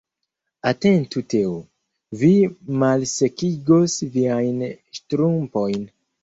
Atentu 0.69 1.21
Teo, 1.33 1.51
vi 2.21 2.31
malsekigos 2.85 3.99
viajn 4.17 4.65
ŝtrumpojn. 5.01 5.87